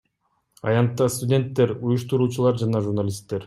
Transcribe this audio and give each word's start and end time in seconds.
Аянтта 0.71 1.09
студенттер, 1.17 1.75
уюштуруучулар 1.91 2.61
жана 2.67 2.85
журналисттер. 2.89 3.39